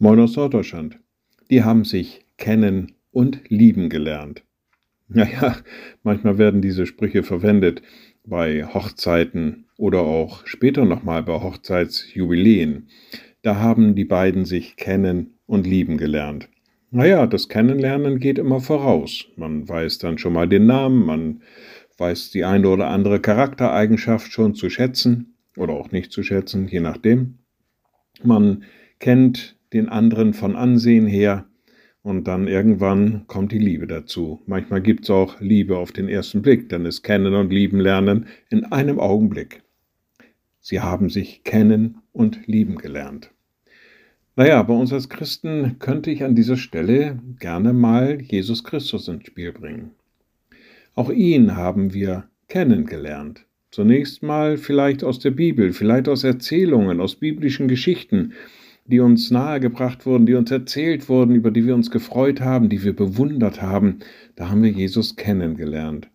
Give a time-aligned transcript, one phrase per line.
[0.00, 0.98] Moin aus Norddeutschland.
[1.50, 4.42] Die haben sich kennen und lieben gelernt.
[5.06, 5.56] Naja,
[6.02, 7.80] manchmal werden diese Sprüche verwendet
[8.26, 12.88] bei Hochzeiten oder auch später nochmal bei Hochzeitsjubiläen.
[13.42, 16.48] Da haben die beiden sich kennen und lieben gelernt.
[16.90, 19.26] Naja, das Kennenlernen geht immer voraus.
[19.36, 21.42] Man weiß dann schon mal den Namen, man
[21.98, 26.80] weiß die eine oder andere Charaktereigenschaft schon zu schätzen oder auch nicht zu schätzen, je
[26.80, 27.38] nachdem.
[28.24, 28.64] Man
[28.98, 31.46] kennt den anderen von Ansehen her
[32.02, 34.42] und dann irgendwann kommt die Liebe dazu.
[34.46, 38.26] Manchmal gibt es auch Liebe auf den ersten Blick, denn es kennen und lieben lernen
[38.50, 39.62] in einem Augenblick.
[40.60, 43.30] Sie haben sich kennen und lieben gelernt.
[44.36, 49.26] Naja, bei uns als Christen könnte ich an dieser Stelle gerne mal Jesus Christus ins
[49.26, 49.92] Spiel bringen.
[50.94, 53.46] Auch ihn haben wir kennengelernt.
[53.70, 58.32] Zunächst mal vielleicht aus der Bibel, vielleicht aus Erzählungen, aus biblischen Geschichten,
[58.86, 62.82] die uns nahegebracht wurden, die uns erzählt wurden, über die wir uns gefreut haben, die
[62.82, 64.00] wir bewundert haben.
[64.36, 66.08] Da haben wir Jesus kennengelernt.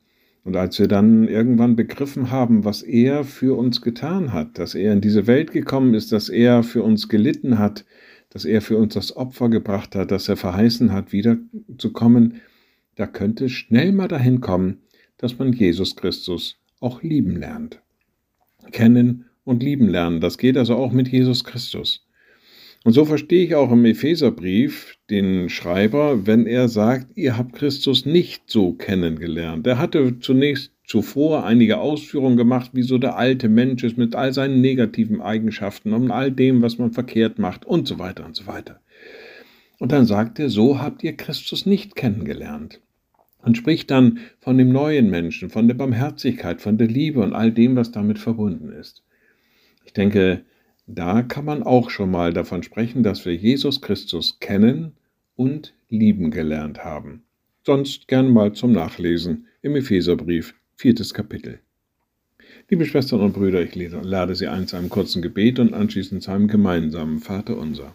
[0.44, 4.94] Und als wir dann irgendwann begriffen haben, was er für uns getan hat, dass er
[4.94, 7.86] in diese Welt gekommen ist, dass er für uns gelitten hat,
[8.30, 12.42] dass er für uns das Opfer gebracht hat, dass er verheißen hat, wiederzukommen,
[12.96, 14.80] da könnte schnell mal dahin kommen,
[15.18, 17.82] dass man Jesus Christus auch lieben lernt.
[18.72, 20.22] Kennen und lieben lernen.
[20.22, 22.09] Das geht also auch mit Jesus Christus.
[22.86, 28.06] Und so verstehe ich auch im Epheserbrief den Schreiber, wenn er sagt, ihr habt Christus
[28.06, 29.68] nicht so kennengelernt.
[29.68, 34.34] Er hatte zunächst zuvor einige Ausführungen gemacht, wie so der alte Mensch ist mit all
[34.34, 38.48] seinen negativen Eigenschaften und all dem, was man verkehrt macht und so weiter und so
[38.48, 38.80] weiter.
[39.78, 42.82] Und dann sagt er, so habt ihr Christus nicht kennengelernt
[43.44, 47.52] und spricht dann von dem neuen Menschen, von der Barmherzigkeit, von der Liebe und all
[47.52, 49.04] dem, was damit verbunden ist.
[49.86, 50.44] Ich denke,
[50.92, 54.94] da kann man auch schon mal davon sprechen, dass wir Jesus Christus kennen
[55.36, 57.24] und lieben gelernt haben.
[57.64, 61.60] Sonst gern mal zum Nachlesen im Epheserbrief, viertes Kapitel.
[62.70, 66.32] Liebe Schwestern und Brüder, ich lade Sie ein zu einem kurzen Gebet und anschließend zu
[66.32, 67.94] einem gemeinsamen Vater unser.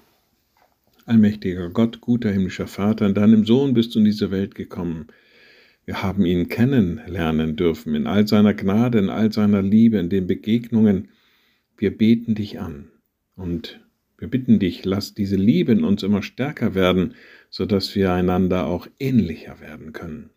[1.05, 5.09] Allmächtiger Gott, guter himmlischer Vater, in deinem Sohn bist du in diese Welt gekommen.
[5.85, 10.29] Wir haben ihn kennenlernen dürfen in all seiner Gnade, in all seiner Liebe, in den
[10.29, 11.09] Begegnungen.
[11.77, 12.91] Wir beten dich an
[13.37, 13.81] und
[14.19, 17.15] wir bitten dich, lass diese Liebe in uns immer stärker werden,
[17.51, 20.31] sodass wir einander auch ähnlicher werden können.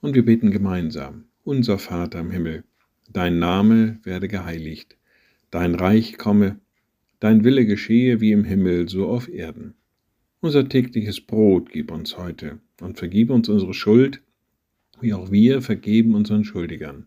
[0.00, 2.64] Und wir beten gemeinsam, unser Vater im Himmel,
[3.12, 4.96] dein Name werde geheiligt,
[5.50, 6.58] dein Reich komme,
[7.20, 9.74] dein Wille geschehe wie im Himmel, so auf Erden.
[10.40, 14.20] Unser tägliches Brot gib uns heute und vergib uns unsere Schuld,
[15.00, 17.06] wie auch wir vergeben unseren Schuldigern.